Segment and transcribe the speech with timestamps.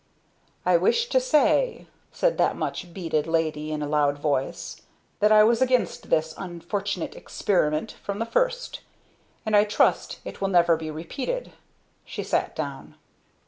[0.65, 4.81] "I wish to say," said that much beaded lady in a loud voice,
[5.19, 8.79] "that I was against this unfortunate experiment from the first.
[9.45, 11.53] And I trust it will never be repeated!"
[12.03, 12.95] She sat down.